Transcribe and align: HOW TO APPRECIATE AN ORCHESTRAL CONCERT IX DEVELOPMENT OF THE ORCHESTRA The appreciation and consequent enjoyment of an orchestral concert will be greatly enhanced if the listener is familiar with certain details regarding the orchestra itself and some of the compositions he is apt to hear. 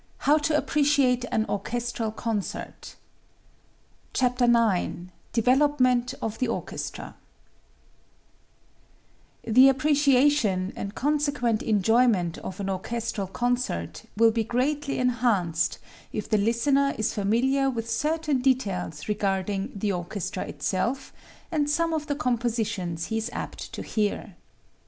HOW 0.25 0.39
TO 0.39 0.57
APPRECIATE 0.57 1.25
AN 1.31 1.45
ORCHESTRAL 1.45 2.13
CONCERT 2.13 2.95
IX 4.19 5.11
DEVELOPMENT 5.31 6.15
OF 6.23 6.39
THE 6.39 6.47
ORCHESTRA 6.47 7.13
The 9.43 9.69
appreciation 9.69 10.73
and 10.75 10.95
consequent 10.95 11.61
enjoyment 11.61 12.39
of 12.39 12.59
an 12.59 12.67
orchestral 12.67 13.27
concert 13.27 14.05
will 14.17 14.31
be 14.31 14.43
greatly 14.43 14.97
enhanced 14.97 15.77
if 16.11 16.27
the 16.27 16.39
listener 16.39 16.95
is 16.97 17.13
familiar 17.13 17.69
with 17.69 17.87
certain 17.87 18.41
details 18.41 19.07
regarding 19.07 19.71
the 19.75 19.91
orchestra 19.91 20.43
itself 20.45 21.13
and 21.51 21.69
some 21.69 21.93
of 21.93 22.07
the 22.07 22.15
compositions 22.15 23.05
he 23.13 23.19
is 23.19 23.29
apt 23.33 23.71
to 23.73 23.83
hear. 23.83 24.35